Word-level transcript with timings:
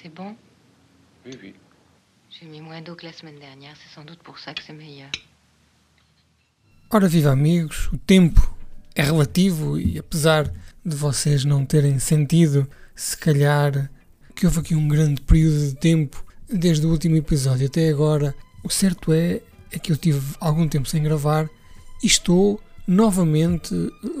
C'est 0.00 0.14
bon 0.14 0.36
Oui, 1.26 1.36
oui. 1.42 1.54
J'ai 2.30 2.46
mis 2.46 2.60
moins 2.60 2.80
d'eau 2.80 2.94
que 2.94 3.04
la 3.04 3.12
semaine 3.12 3.38
dernière, 3.40 3.74
c'est 3.76 3.92
sans 3.92 4.04
doute 4.04 4.20
pour 4.22 4.38
ça 4.38 4.54
que 4.54 4.62
c'est 4.62 4.72
meilleur. 4.72 5.10
Ora 6.90 7.08
viva 7.08 7.32
amigos, 7.32 7.88
o 7.92 7.98
tempo 7.98 8.56
é 8.94 9.02
relativo 9.02 9.78
e 9.78 9.98
apesar 9.98 10.50
de 10.84 10.96
vocês 10.96 11.44
não 11.44 11.66
terem 11.66 11.98
sentido, 11.98 12.68
se 12.94 13.16
calhar, 13.16 13.90
que 14.36 14.46
houve 14.46 14.60
aqui 14.60 14.74
um 14.74 14.86
grande 14.86 15.20
período 15.20 15.68
de 15.68 15.74
tempo 15.74 16.24
desde 16.48 16.86
o 16.86 16.90
último 16.90 17.16
episódio 17.16 17.66
até 17.66 17.88
agora, 17.88 18.34
o 18.62 18.70
certo 18.70 19.12
é, 19.12 19.42
é 19.72 19.78
que 19.78 19.90
eu 19.90 19.96
tive 19.96 20.36
algum 20.40 20.68
tempo 20.68 20.88
sem 20.88 21.02
gravar 21.02 21.50
e 22.02 22.06
estou 22.06 22.60
novamente 22.86 23.74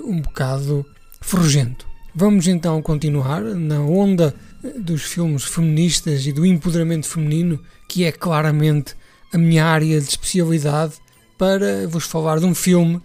um 0.04 0.20
bocado 0.20 0.84
ferrugento. 1.20 1.86
Vamos 2.14 2.48
então 2.48 2.82
continuar 2.82 3.42
na 3.42 3.80
onda 3.80 4.34
dos 4.78 5.02
filmes 5.02 5.44
feministas 5.44 6.26
e 6.26 6.32
do 6.32 6.44
empoderamento 6.44 7.06
feminino, 7.06 7.62
que 7.88 8.04
é 8.04 8.12
claramente 8.12 8.94
a 9.32 9.38
minha 9.38 9.64
área 9.64 10.00
de 10.00 10.08
especialidade, 10.08 10.94
para 11.36 11.86
vos 11.86 12.04
falar 12.04 12.40
de 12.40 12.46
um 12.46 12.54
filme 12.54 13.00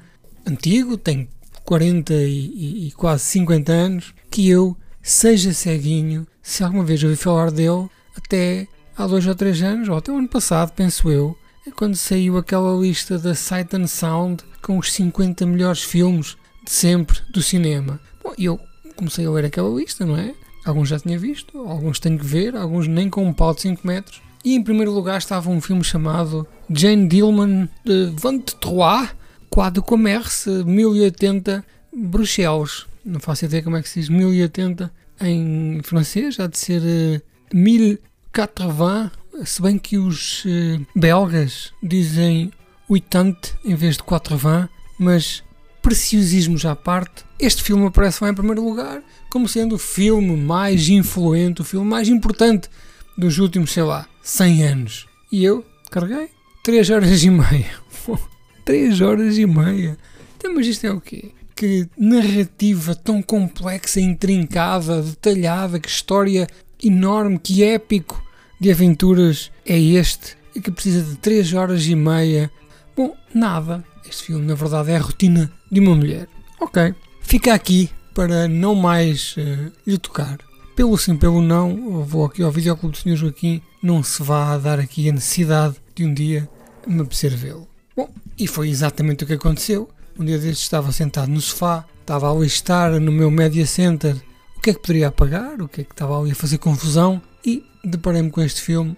antigo, 0.45 0.97
tem 0.97 1.29
40 1.63 2.13
e, 2.13 2.87
e, 2.87 2.91
quase 2.91 3.23
50 3.25 3.71
anos, 3.71 4.13
que 4.29 4.49
eu, 4.49 4.75
seja 5.01 5.53
ceguinho, 5.53 6.27
se 6.41 6.63
alguma 6.63 6.83
vez 6.83 7.03
ouvi 7.03 7.15
falar 7.15 7.51
dele, 7.51 7.87
até 8.15 8.67
há 8.97 9.07
dois 9.07 9.25
ou 9.27 9.35
três 9.35 9.61
anos, 9.61 9.87
ou 9.87 9.97
até 9.97 10.11
o 10.11 10.17
ano 10.17 10.27
passado, 10.27 10.71
penso 10.73 11.09
eu, 11.09 11.37
é 11.65 11.71
quando 11.71 11.95
saiu 11.95 12.37
aquela 12.37 12.75
lista 12.79 13.17
da 13.17 13.33
Sight 13.33 13.75
and 13.75 13.87
Sound 13.87 14.43
com 14.61 14.77
os 14.77 14.91
50 14.91 15.45
melhores 15.45 15.83
filmes 15.83 16.35
de 16.63 16.71
sempre 16.71 17.19
do 17.31 17.41
cinema. 17.41 17.99
Bom, 18.23 18.33
eu 18.37 18.59
comecei 18.95 19.25
a 19.25 19.31
ler 19.31 19.45
aquela 19.45 19.69
lista, 19.69 20.05
não 20.05 20.17
é? 20.17 20.33
Alguns 20.65 20.89
já 20.89 20.99
tinha 20.99 21.19
visto, 21.19 21.57
alguns 21.59 21.99
tenho 21.99 22.17
que 22.17 22.25
ver, 22.25 22.55
alguns 22.55 22.87
nem 22.87 23.09
com 23.09 23.25
um 23.25 23.33
pau 23.33 23.53
de 23.53 23.61
5 23.61 23.85
metros. 23.85 24.21
E 24.43 24.55
em 24.55 24.63
primeiro 24.63 24.91
lugar 24.91 25.17
estava 25.17 25.49
um 25.49 25.61
filme 25.61 25.83
chamado 25.83 26.47
Jane 26.69 27.07
Dillman 27.07 27.69
de 27.85 28.07
23, 28.07 29.15
Quadro 29.49 29.81
Commerce, 29.83 30.49
1080, 30.49 31.63
Bruxelas. 31.95 32.85
Não 33.05 33.19
faço 33.19 33.45
ideia 33.45 33.63
como 33.63 33.77
é 33.77 33.81
que 33.81 33.89
se 33.89 33.99
diz 34.01 34.09
1080 34.09 34.91
em 35.21 35.81
francês, 35.83 36.39
há 36.39 36.47
de 36.47 36.57
ser 36.57 36.81
uh, 36.81 37.21
1080, 37.53 39.11
se 39.45 39.61
bem 39.61 39.77
que 39.77 39.97
os 39.97 40.43
uh, 40.45 40.85
belgas 40.95 41.71
dizem 41.81 42.51
80 42.89 43.49
em 43.63 43.75
vez 43.75 43.97
de 43.97 44.03
80, 44.05 44.69
mas 44.99 45.43
preciosismos 45.83 46.65
à 46.65 46.75
parte, 46.75 47.25
este 47.37 47.61
filme 47.61 47.85
aparece 47.85 48.23
lá 48.23 48.29
em 48.29 48.33
primeiro 48.33 48.63
lugar 48.63 49.03
como 49.29 49.47
sendo 49.47 49.75
o 49.75 49.77
filme 49.77 50.35
mais 50.37 50.87
influente, 50.87 51.61
o 51.61 51.65
filme 51.65 51.85
mais 51.85 52.07
importante 52.07 52.69
dos 53.17 53.37
últimos, 53.37 53.71
sei 53.71 53.83
lá, 53.83 54.07
100 54.23 54.63
anos. 54.63 55.07
E 55.31 55.43
eu 55.43 55.63
carreguei 55.91 56.29
3 56.63 56.89
horas 56.89 57.23
e 57.23 57.29
meia. 57.29 57.71
3 58.63 59.01
horas 59.01 59.37
e 59.37 59.45
meia. 59.45 59.97
Então, 60.37 60.55
mas 60.55 60.65
isto 60.65 60.87
é 60.87 60.91
o 60.91 61.01
quê? 61.01 61.31
Que 61.53 61.87
narrativa 61.97 62.95
tão 62.95 63.21
complexa, 63.21 63.99
intrincada, 63.99 65.01
detalhada, 65.01 65.79
que 65.79 65.89
história 65.89 66.47
enorme, 66.81 67.37
que 67.37 67.63
épico 67.63 68.23
de 68.59 68.71
aventuras 68.71 69.51
é 69.65 69.77
este 69.77 70.37
e 70.55 70.61
que 70.61 70.71
precisa 70.71 71.03
de 71.03 71.17
3 71.17 71.53
horas 71.53 71.85
e 71.85 71.95
meia. 71.95 72.49
Bom, 72.95 73.15
nada. 73.33 73.83
Este 74.07 74.23
filme, 74.23 74.45
na 74.45 74.55
verdade, 74.55 74.91
é 74.91 74.97
a 74.97 75.01
rotina 75.01 75.51
de 75.71 75.79
uma 75.79 75.95
mulher. 75.95 76.27
Ok, 76.59 76.93
fica 77.21 77.53
aqui 77.53 77.89
para 78.13 78.47
não 78.47 78.75
mais 78.75 79.35
uh, 79.37 79.71
lhe 79.85 79.97
tocar. 79.97 80.37
Pelo 80.75 80.97
sim, 80.97 81.15
pelo 81.15 81.41
não, 81.41 82.03
vou 82.03 82.25
aqui 82.25 82.41
ao 82.41 82.51
videoclube 82.51 82.95
do 82.95 82.97
Sr. 82.97 83.15
Joaquim, 83.15 83.61
não 83.81 84.01
se 84.01 84.23
vá 84.23 84.57
dar 84.57 84.79
aqui 84.79 85.09
a 85.09 85.13
necessidade 85.13 85.75
de 85.93 86.05
um 86.05 86.13
dia 86.13 86.49
me 86.87 87.01
apetecer 87.01 87.35
vê-lo. 87.35 87.67
Bom, 87.95 88.09
e 88.37 88.47
foi 88.47 88.69
exatamente 88.69 89.23
o 89.23 89.27
que 89.27 89.33
aconteceu. 89.33 89.89
Um 90.17 90.25
dia 90.25 90.37
destes 90.37 90.63
estava 90.63 90.91
sentado 90.91 91.29
no 91.29 91.41
sofá, 91.41 91.85
estava 92.01 92.31
a 92.31 92.35
listar 92.35 92.99
no 92.99 93.11
meu 93.11 93.29
Media 93.29 93.65
Center 93.65 94.15
o 94.57 94.61
que 94.61 94.69
é 94.69 94.73
que 94.73 94.79
poderia 94.79 95.07
apagar, 95.09 95.61
o 95.61 95.67
que 95.67 95.81
é 95.81 95.83
que 95.83 95.91
estava 95.91 96.19
ali 96.19 96.31
a 96.31 96.35
fazer 96.35 96.57
confusão 96.57 97.21
e 97.45 97.63
deparei-me 97.83 98.31
com 98.31 98.41
este 98.41 98.61
filme. 98.61 98.95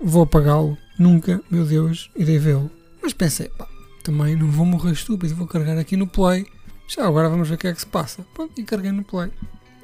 Vou 0.00 0.22
apagá-lo, 0.22 0.76
nunca, 0.98 1.40
meu 1.50 1.64
Deus, 1.64 2.10
irei 2.14 2.38
vê-lo. 2.38 2.70
Mas 3.02 3.12
pensei, 3.14 3.48
pá, 3.48 3.66
também 4.06 4.36
não 4.36 4.48
vou 4.48 4.64
morrer 4.64 4.92
estúpido, 4.92 5.34
vou 5.34 5.48
carregar 5.48 5.76
aqui 5.76 5.96
no 5.96 6.06
play. 6.06 6.46
Já 6.86 7.04
agora 7.04 7.28
vamos 7.28 7.48
ver 7.48 7.56
o 7.56 7.58
que 7.58 7.66
é 7.66 7.72
que 7.72 7.80
se 7.80 7.86
passa. 7.86 8.24
Pronto, 8.32 8.52
e 8.56 8.62
carreguei 8.62 8.92
no 8.92 9.02
play. 9.02 9.32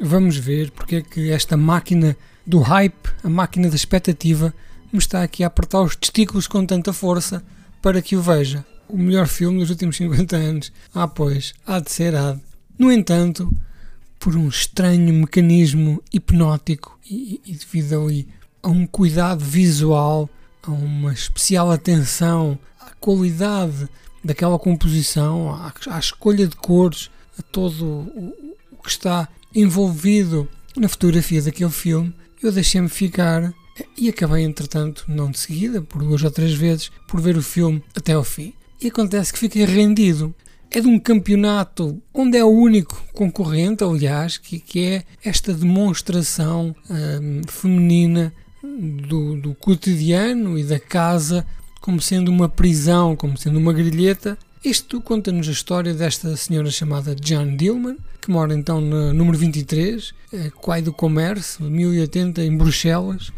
Vamos 0.00 0.36
ver 0.36 0.70
porque 0.70 0.96
é 0.96 1.02
que 1.02 1.30
esta 1.32 1.56
máquina 1.56 2.16
do 2.46 2.60
hype, 2.60 3.08
a 3.24 3.28
máquina 3.28 3.68
da 3.68 3.74
expectativa, 3.74 4.54
me 4.92 5.00
está 5.00 5.24
aqui 5.24 5.42
a 5.42 5.48
apertar 5.48 5.82
os 5.82 5.96
testículos 5.96 6.46
com 6.46 6.64
tanta 6.64 6.92
força 6.92 7.42
para 7.80 8.00
que 8.00 8.14
o 8.14 8.22
veja. 8.22 8.64
O 8.88 8.96
melhor 8.96 9.26
filme 9.26 9.58
dos 9.58 9.70
últimos 9.70 9.96
50 9.96 10.36
anos. 10.36 10.72
Ah, 10.94 11.08
pois, 11.08 11.52
há 11.66 11.80
de 11.80 11.90
ser, 11.90 12.14
há 12.14 12.34
de. 12.34 12.40
No 12.78 12.92
entanto, 12.92 13.52
por 14.20 14.36
um 14.36 14.48
estranho 14.48 15.12
mecanismo 15.12 16.00
hipnótico 16.12 16.96
e, 17.04 17.40
e 17.44 17.54
devido 17.54 18.00
ali 18.00 18.28
a 18.62 18.68
um 18.68 18.86
cuidado 18.86 19.44
visual, 19.44 20.30
a 20.62 20.70
uma 20.70 21.12
especial 21.12 21.72
atenção 21.72 22.56
à 22.80 22.90
qualidade 23.00 23.88
daquela 24.24 24.58
composição, 24.58 25.54
à, 25.54 25.72
à 25.90 25.98
escolha 25.98 26.46
de 26.46 26.56
cores, 26.56 27.10
a 27.38 27.42
todo 27.42 27.84
o, 27.84 28.34
o, 28.72 28.82
que 28.82 28.90
está 28.90 29.28
envolvido 29.54 30.48
na 30.76 30.88
fotografia 30.88 31.42
daquele 31.42 31.70
filme, 31.70 32.14
eu 32.42 32.50
deixei-me 32.50 32.88
ficar 32.88 33.52
e 33.96 34.08
acabei, 34.08 34.44
entretanto, 34.44 35.04
não 35.08 35.30
de 35.30 35.38
seguida, 35.38 35.80
por 35.80 36.02
duas 36.02 36.22
ou 36.22 36.30
três 36.30 36.52
vezes, 36.52 36.90
por 37.06 37.20
ver 37.20 37.36
o 37.36 37.42
filme 37.42 37.82
até 37.94 38.12
ao 38.12 38.24
fim. 38.24 38.52
E 38.80 38.88
acontece 38.88 39.32
que 39.32 39.38
fiquei 39.38 39.64
rendido. 39.64 40.34
É 40.70 40.80
de 40.80 40.88
um 40.88 40.98
campeonato 40.98 42.00
onde 42.14 42.38
é 42.38 42.44
o 42.44 42.48
único 42.48 43.02
concorrente, 43.12 43.84
aliás, 43.84 44.38
que, 44.38 44.58
que 44.58 44.84
é 44.84 45.04
esta 45.22 45.52
demonstração 45.52 46.74
hum, 46.88 47.42
feminina 47.46 48.32
do, 48.62 49.36
do 49.36 49.54
cotidiano 49.54 50.58
e 50.58 50.64
da 50.64 50.80
casa 50.80 51.46
como 51.82 52.00
sendo 52.00 52.30
uma 52.30 52.48
prisão, 52.48 53.14
como 53.14 53.36
sendo 53.36 53.58
uma 53.58 53.72
grilheta. 53.72 54.38
Isto 54.64 55.00
conta-nos 55.00 55.48
a 55.48 55.52
história 55.52 55.92
desta 55.92 56.34
senhora 56.36 56.70
chamada 56.70 57.16
Jane 57.20 57.56
Dillman, 57.56 57.96
que 58.20 58.30
mora 58.30 58.54
então 58.54 58.80
no 58.80 59.12
número 59.12 59.36
23, 59.36 60.14
Quai 60.60 60.80
do 60.80 60.92
Comércio, 60.92 61.64
1080, 61.64 62.42
em 62.42 62.56
Bruxelas. 62.56 63.32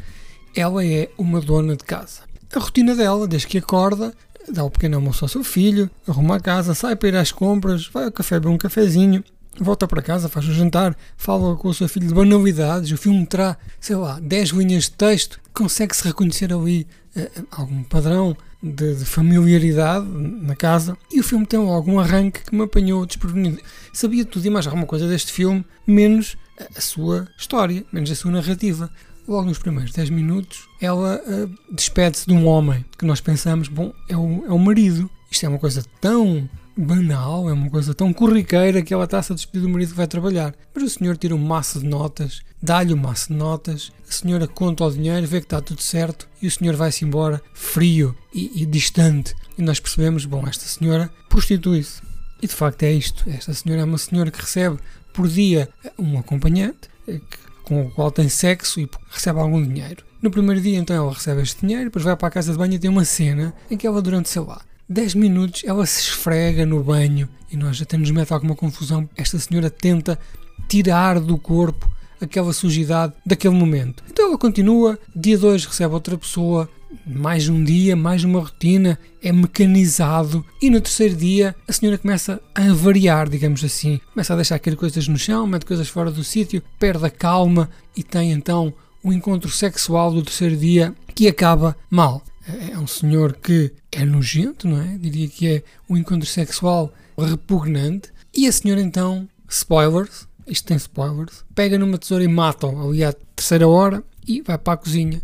Ela 0.55 0.85
é 0.85 1.11
uma 1.17 1.41
dona 1.41 1.75
de 1.75 1.83
casa. 1.83 2.21
A 2.55 2.59
rotina 2.59 2.95
dela, 2.95 3.27
desde 3.27 3.49
que 3.49 3.59
acorda, 3.59 4.13
dá 4.53 4.63
o 4.63 4.71
pequeno 4.71 4.97
almoço 4.97 5.25
ao 5.25 5.29
seu 5.29 5.43
filho, 5.43 5.91
arruma 6.07 6.37
a 6.37 6.41
casa, 6.41 6.75
sai 6.75 6.95
para 6.95 7.09
ir 7.09 7.17
às 7.17 7.33
compras, 7.33 7.89
vai 7.89 8.05
ao 8.05 8.13
café, 8.13 8.39
beber 8.39 8.53
um 8.53 8.59
cafezinho, 8.59 9.25
volta 9.61 9.87
para 9.87 10.03
casa, 10.03 10.29
faz 10.29 10.47
o 10.49 10.53
jantar, 10.53 10.97
fala 11.17 11.57
com 11.57 11.69
o 11.69 11.75
seu 11.75 11.89
filho 11.89 12.09
de 12.09 12.15
banalidades, 12.15 12.91
o 12.91 12.97
filme 12.97 13.25
terá, 13.27 13.57
sei 13.81 13.97
lá, 13.97 14.19
10 14.21 14.51
linhas 14.51 14.85
de 14.85 14.93
texto, 14.93 15.41
consegue-se 15.53 16.05
reconhecer 16.05 16.53
ali 16.53 16.87
uh, 17.17 17.47
algum 17.51 17.83
padrão 17.83 18.37
de, 18.63 18.95
de, 18.95 19.05
familiaridade 19.05 20.07
na 20.07 20.57
casa 20.57 20.97
e 21.13 21.21
o 21.21 21.23
filme 21.25 21.45
tem 21.45 21.61
algum 21.61 21.99
arranque 21.99 22.41
que 22.41 22.55
me 22.55 22.63
apanhou 22.63 23.05
desprevenido. 23.05 23.61
Sabia 23.93 24.25
tudo 24.25 24.47
e 24.47 24.51
mais 24.51 24.67
alguma 24.67 24.87
coisa 24.87 25.07
deste 25.07 25.33
filme, 25.33 25.65
menos 25.87 26.37
a, 26.59 26.79
a 26.79 26.81
sua 26.81 27.29
história, 27.39 27.85
menos 27.93 28.11
a 28.11 28.15
sua 28.15 28.31
narrativa. 28.31 28.91
Logo 29.27 29.49
nos 29.49 29.59
primeiros 29.59 29.93
10 29.93 30.11
minutos, 30.11 30.69
ela 30.81 31.21
uh, 31.27 31.75
despede-se 31.75 32.27
de 32.27 32.35
um 32.35 32.47
homem 32.47 32.85
que 32.99 33.07
nós 33.07 33.21
pensamos, 33.21 33.69
bom, 33.69 33.93
é 34.09 34.17
o, 34.17 34.45
é 34.47 34.53
o 34.53 34.59
marido. 34.59 35.09
Isto 35.31 35.47
é 35.47 35.49
uma 35.49 35.59
coisa 35.59 35.83
tão 36.01 36.49
banal, 36.77 37.49
é 37.49 37.53
uma 37.53 37.71
coisa 37.71 37.95
tão 37.95 38.13
corriqueira 38.13 38.83
que 38.83 38.93
ela 38.93 39.05
está-se 39.05 39.33
a 39.33 39.35
despedir 39.35 39.63
do 39.63 39.69
marido 39.69 39.91
que 39.91 39.97
vai 39.97 40.07
trabalhar. 40.07 40.55
Mas 40.75 40.85
o 40.85 40.91
senhor 40.91 41.17
tira 41.17 41.35
um 41.35 41.39
maço 41.39 41.81
de 41.81 41.87
notas, 41.87 42.41
dá-lhe 42.63 42.93
um 42.93 42.97
maço 42.97 43.29
de 43.29 43.35
notas, 43.35 43.93
a 44.09 44.13
senhora 44.13 44.47
conta 44.47 44.85
o 44.85 44.91
dinheiro, 44.91 45.27
vê 45.27 45.41
que 45.41 45.47
está 45.47 45.61
tudo 45.61 45.83
certo 45.83 46.29
e 46.43 46.47
o 46.47 46.51
senhor 46.51 46.75
vai-se 46.77 47.05
embora 47.05 47.41
frio 47.53 48.17
e, 48.35 48.63
e, 48.63 48.67
distante. 48.67 49.35
E 49.57 49.63
nós 49.63 49.79
percebemos, 49.79 50.25
bom, 50.25 50.47
esta 50.47 50.65
senhora 50.65 51.11
prostitui-se. 51.29 52.03
E 52.43 52.47
de 52.47 52.55
facto 52.55 52.83
é 52.83 52.93
isto. 52.93 53.29
Esta 53.31 53.55
senhora 53.55 53.83
é 53.83 53.85
uma 53.85 53.99
senhora 53.99 54.31
que 54.31 54.41
recebe 54.41 54.79
por 55.13 55.29
dia 55.29 55.69
um 55.99 56.19
acompanhante 56.19 56.89
eh, 57.07 57.21
com 57.63 57.87
o 57.87 57.91
qual 57.91 58.11
tem 58.11 58.29
sexo 58.29 58.81
e 58.81 58.91
recebe 59.11 59.39
algum 59.39 59.63
dinheiro. 59.63 60.05
No 60.21 60.31
primeiro 60.31 60.61
dia, 60.61 60.79
então, 60.79 60.97
ela 60.97 61.13
recebe 61.13 61.43
este 61.43 61.61
dinheiro, 61.61 61.85
depois 61.85 62.05
vai 62.05 62.17
para 62.17 62.29
a 62.29 62.31
casa 62.31 62.53
de 62.53 62.59
banho 62.59 62.75
e 62.75 62.79
tem 62.79 62.91
uma 62.91 63.05
cena 63.05 63.55
em 63.71 63.77
que 63.77 63.87
ela, 63.87 64.01
durante, 64.01 64.29
sei 64.29 64.43
lá, 64.43 64.63
10 64.89 65.15
minutos 65.15 65.63
ela 65.65 65.87
se 65.87 66.03
esfrega 66.03 66.67
no 66.67 66.83
banho 66.83 67.29
e 67.51 67.57
nós 67.57 67.81
até 67.81 67.97
nos 67.97 68.11
mete 68.11 68.33
alguma 68.33 68.55
confusão. 68.55 69.09
Esta 69.17 69.39
senhora 69.39 69.71
tenta 69.71 70.19
tirar 70.69 71.19
do 71.21 71.39
corpo 71.39 71.91
aquela 72.21 72.53
sujidade 72.53 73.13
daquele 73.25 73.55
momento. 73.55 74.03
Então 74.11 74.29
ela 74.29 74.39
continua, 74.39 74.99
dia 75.15 75.39
2 75.39 75.65
recebe 75.65 75.95
outra 75.95 76.19
pessoa, 76.19 76.69
mais 77.07 77.49
um 77.49 77.63
dia, 77.65 77.97
mais 77.97 78.25
uma 78.25 78.41
rotina, 78.41 78.99
é 79.23 79.33
mecanizado 79.33 80.45
e 80.61 80.69
no 80.69 80.81
terceiro 80.81 81.17
dia 81.17 81.55
a 81.67 81.73
senhora 81.73 81.99
começa 81.99 82.41
a 82.55 82.73
variar, 82.73 83.29
digamos 83.29 83.65
assim. 83.65 84.01
Começa 84.13 84.33
a 84.33 84.37
deixar 84.37 84.59
cair 84.59 84.77
coisas 84.77 85.09
no 85.09 85.19
chão, 85.19 85.47
mete 85.47 85.67
coisas 85.67 85.89
fora 85.89 86.11
do 86.11 86.23
sítio, 86.23 86.63
perde 86.79 87.07
a 87.07 87.11
calma 87.11 87.71
e 87.97 88.03
tem 88.03 88.33
então 88.33 88.73
o 89.03 89.13
encontro 89.13 89.51
sexual 89.51 90.13
do 90.13 90.23
terceiro 90.23 90.57
dia 90.57 90.95
que 91.15 91.29
acaba 91.29 91.77
mal. 91.91 92.23
É 92.47 92.79
um 92.79 92.87
senhor 92.87 93.35
que 93.35 93.73
é 93.91 94.05
nojento, 94.05 94.69
não 94.69 94.81
é? 94.81 94.99
Diria 94.99 95.29
que 95.29 95.49
é 95.49 95.63
um 95.89 95.97
encontro 95.97 96.29
sexual 96.29 96.93
repugnante. 97.19 98.11
E 98.35 98.47
a 98.47 98.53
senhora 98.53 98.81
então, 98.81 99.29
spoilers, 99.49 100.27
isto 100.47 100.67
tem 100.67 100.77
spoilers, 100.77 101.45
pega 101.55 101.79
numa 101.79 101.99
tesoura 101.99 102.25
e 102.25 102.29
mata-o 102.29 102.89
ali 102.89 103.05
à 103.05 103.13
terceira 103.13 103.67
hora 103.67 104.03
e 104.27 104.43
vai 104.43 104.59
para 104.59 104.75
a 104.75 104.77
cozinha. 104.77 105.23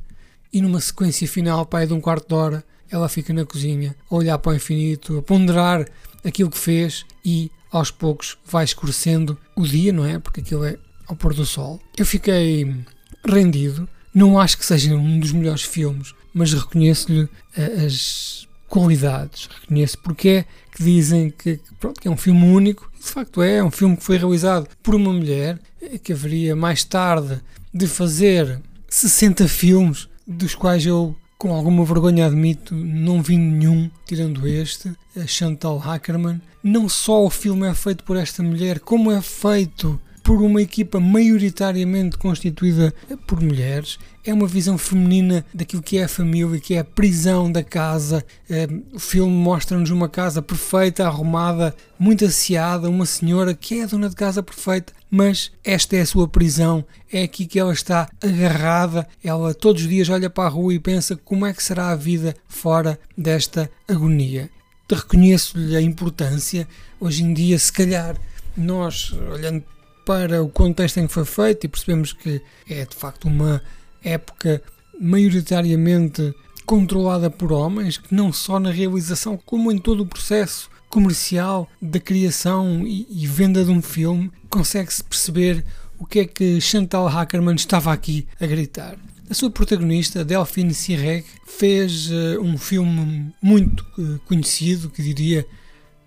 E 0.52 0.62
numa 0.62 0.80
sequência 0.80 1.28
final, 1.28 1.66
pai 1.66 1.86
de 1.86 1.92
um 1.92 2.00
quarto 2.00 2.28
de 2.28 2.34
hora, 2.34 2.64
ela 2.90 3.08
fica 3.08 3.32
na 3.32 3.44
cozinha 3.44 3.94
a 4.10 4.14
olhar 4.14 4.38
para 4.38 4.52
o 4.52 4.54
infinito, 4.54 5.18
a 5.18 5.22
ponderar 5.22 5.86
aquilo 6.24 6.50
que 6.50 6.58
fez 6.58 7.04
e 7.24 7.50
aos 7.70 7.90
poucos 7.90 8.36
vai 8.44 8.64
escurecendo 8.64 9.38
o 9.54 9.62
dia, 9.64 9.92
não 9.92 10.04
é? 10.04 10.18
Porque 10.18 10.40
aquilo 10.40 10.64
é 10.64 10.76
ao 11.06 11.14
pôr 11.14 11.34
do 11.34 11.44
sol. 11.44 11.80
Eu 11.96 12.06
fiquei 12.06 12.84
rendido. 13.24 13.88
Não 14.12 14.40
acho 14.40 14.58
que 14.58 14.66
seja 14.66 14.94
um 14.94 15.20
dos 15.20 15.30
melhores 15.30 15.62
filmes, 15.62 16.14
mas 16.32 16.52
reconheço-lhe 16.52 17.28
eh, 17.56 17.84
as 17.86 18.48
qualidades. 18.68 19.48
Reconheço 19.60 19.98
porque 19.98 20.28
é 20.28 20.44
que 20.72 20.82
dizem 20.82 21.30
que, 21.30 21.60
pronto, 21.78 22.00
que 22.00 22.08
é 22.08 22.10
um 22.10 22.16
filme 22.16 22.44
único. 22.46 22.90
De 22.98 23.06
facto 23.06 23.42
é, 23.42 23.56
é 23.56 23.64
um 23.64 23.70
filme 23.70 23.96
que 23.96 24.04
foi 24.04 24.16
realizado 24.16 24.68
por 24.82 24.94
uma 24.94 25.12
mulher 25.12 25.58
eh, 25.82 25.98
que 25.98 26.12
haveria 26.12 26.54
mais 26.54 26.84
tarde 26.84 27.40
de 27.72 27.86
fazer 27.86 28.60
60 28.88 29.46
filmes, 29.48 30.08
dos 30.26 30.54
quais 30.54 30.86
eu 30.86 31.16
com 31.40 31.54
alguma 31.54 31.86
vergonha 31.86 32.26
admito, 32.26 32.74
não 32.74 33.22
vi 33.22 33.38
nenhum, 33.38 33.90
tirando 34.04 34.46
este, 34.46 34.92
a 35.16 35.26
Chantal 35.26 35.80
Ackerman. 35.82 36.38
Não 36.62 36.86
só 36.86 37.24
o 37.24 37.30
filme 37.30 37.66
é 37.66 37.72
feito 37.72 38.04
por 38.04 38.18
esta 38.18 38.42
mulher, 38.42 38.78
como 38.78 39.10
é 39.10 39.22
feito 39.22 39.98
por 40.30 40.42
uma 40.42 40.62
equipa 40.62 41.00
maioritariamente 41.00 42.16
constituída 42.16 42.94
por 43.26 43.40
mulheres. 43.40 43.98
É 44.24 44.32
uma 44.32 44.46
visão 44.46 44.78
feminina 44.78 45.44
daquilo 45.52 45.82
que 45.82 45.98
é 45.98 46.04
a 46.04 46.08
família, 46.08 46.60
que 46.60 46.74
é 46.74 46.78
a 46.78 46.84
prisão 46.84 47.50
da 47.50 47.64
casa. 47.64 48.24
É, 48.48 48.68
o 48.92 49.00
filme 49.00 49.34
mostra-nos 49.34 49.90
uma 49.90 50.08
casa 50.08 50.40
perfeita, 50.40 51.04
arrumada, 51.04 51.74
muito 51.98 52.24
asseada, 52.24 52.88
uma 52.88 53.06
senhora 53.06 53.54
que 53.54 53.80
é 53.80 53.82
a 53.82 53.86
dona 53.86 54.08
de 54.08 54.14
casa 54.14 54.40
perfeita, 54.40 54.92
mas 55.10 55.50
esta 55.64 55.96
é 55.96 56.02
a 56.02 56.06
sua 56.06 56.28
prisão. 56.28 56.84
É 57.12 57.24
aqui 57.24 57.44
que 57.44 57.58
ela 57.58 57.72
está 57.72 58.08
agarrada. 58.22 59.08
Ela 59.24 59.52
todos 59.52 59.82
os 59.82 59.88
dias 59.88 60.08
olha 60.10 60.30
para 60.30 60.44
a 60.44 60.52
rua 60.52 60.72
e 60.72 60.78
pensa 60.78 61.16
como 61.16 61.44
é 61.44 61.52
que 61.52 61.60
será 61.60 61.88
a 61.88 61.96
vida 61.96 62.36
fora 62.46 63.00
desta 63.18 63.68
agonia. 63.88 64.48
Reconheço-lhe 64.88 65.74
a 65.74 65.82
importância. 65.82 66.68
Hoje 67.00 67.24
em 67.24 67.34
dia, 67.34 67.58
se 67.58 67.72
calhar, 67.72 68.14
nós, 68.56 69.12
olhando 69.32 69.64
para 70.10 70.42
o 70.42 70.48
contexto 70.48 70.98
em 70.98 71.06
que 71.06 71.12
foi 71.12 71.24
feito 71.24 71.66
e 71.66 71.68
percebemos 71.68 72.12
que 72.12 72.42
é 72.68 72.84
de 72.84 72.96
facto 72.96 73.28
uma 73.28 73.62
época 74.02 74.60
maioritariamente 75.00 76.34
controlada 76.66 77.30
por 77.30 77.52
homens, 77.52 77.96
que 77.96 78.12
não 78.12 78.32
só 78.32 78.58
na 78.58 78.72
realização, 78.72 79.36
como 79.36 79.70
em 79.70 79.78
todo 79.78 80.02
o 80.02 80.06
processo 80.06 80.68
comercial 80.88 81.68
da 81.80 82.00
criação 82.00 82.84
e, 82.84 83.06
e 83.08 83.24
venda 83.24 83.64
de 83.64 83.70
um 83.70 83.80
filme, 83.80 84.32
consegue-se 84.48 85.04
perceber 85.04 85.64
o 85.96 86.04
que 86.04 86.18
é 86.18 86.24
que 86.24 86.60
Chantal 86.60 87.06
Ackerman 87.06 87.54
estava 87.54 87.92
aqui 87.92 88.26
a 88.40 88.46
gritar. 88.46 88.96
A 89.30 89.34
sua 89.34 89.48
protagonista, 89.48 90.24
Delphine 90.24 90.74
Sirek, 90.74 91.28
fez 91.46 92.10
uh, 92.10 92.40
um 92.42 92.58
filme 92.58 93.32
muito 93.40 93.86
uh, 93.96 94.18
conhecido, 94.26 94.90
que 94.90 95.04
diria, 95.04 95.46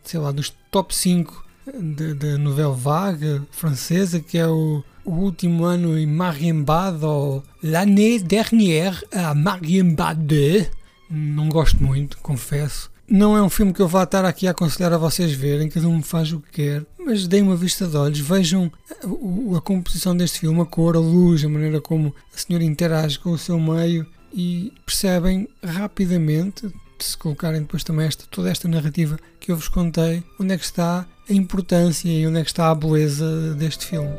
sei 0.03 0.19
lá, 0.19 0.29
dos 0.33 0.53
top 0.69 0.93
5 0.93 1.52
da 1.65 2.37
novela 2.37 2.73
vague 2.73 3.41
francesa, 3.51 4.19
que 4.19 4.37
é 4.37 4.47
o, 4.47 4.83
o 5.05 5.11
último 5.11 5.63
ano 5.63 5.97
em 5.97 6.05
Mariembad, 6.05 7.03
ou 7.03 7.43
L'année 7.61 8.19
dernière 8.19 9.03
à 9.11 9.33
Mariembad. 9.33 10.69
Não 11.09 11.49
gosto 11.49 11.81
muito, 11.83 12.17
confesso. 12.17 12.91
Não 13.07 13.35
é 13.37 13.43
um 13.43 13.49
filme 13.49 13.73
que 13.73 13.81
eu 13.81 13.87
vá 13.87 14.03
estar 14.03 14.23
aqui 14.25 14.47
a 14.47 14.51
aconselhar 14.51 14.93
a 14.93 14.97
vocês 14.97 15.33
verem, 15.33 15.69
cada 15.69 15.87
um 15.87 16.01
faz 16.01 16.31
o 16.31 16.39
que 16.39 16.51
quer, 16.51 16.85
mas 16.97 17.27
deem 17.27 17.43
uma 17.43 17.55
vista 17.55 17.85
de 17.85 17.97
olhos, 17.97 18.19
vejam 18.19 18.71
a, 18.89 19.57
a 19.57 19.61
composição 19.61 20.15
deste 20.15 20.39
filme, 20.39 20.61
a 20.61 20.65
cor, 20.65 20.95
a 20.95 20.99
luz, 20.99 21.43
a 21.43 21.49
maneira 21.49 21.81
como 21.81 22.15
a 22.33 22.37
senhora 22.37 22.63
interage 22.63 23.19
com 23.19 23.31
o 23.31 23.37
seu 23.37 23.59
meio 23.59 24.07
e 24.33 24.71
percebem 24.85 25.47
rapidamente, 25.63 26.73
se 27.03 27.17
colocarem 27.17 27.61
depois 27.61 27.83
também 27.83 28.07
esta, 28.07 28.25
toda 28.29 28.49
esta 28.49 28.67
narrativa 28.67 29.17
que 29.39 29.51
eu 29.51 29.55
vos 29.55 29.67
contei, 29.67 30.23
onde 30.39 30.53
é 30.53 30.57
que 30.57 30.65
está 30.65 31.05
a 31.29 31.33
importância 31.33 32.09
e 32.09 32.25
onde 32.27 32.39
é 32.39 32.43
que 32.43 32.49
está 32.49 32.69
a 32.69 32.75
beleza 32.75 33.53
deste 33.55 33.85
filme. 33.85 34.11